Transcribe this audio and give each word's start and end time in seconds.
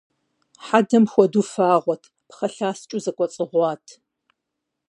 Хьэдэм 0.65 1.05
хуэдэу 1.11 1.45
фагъуэт, 1.51 2.03
пхъэ 2.27 2.47
ласкӀэу 2.57 3.01
зэкӀуэцӀыгъуат. 3.03 3.85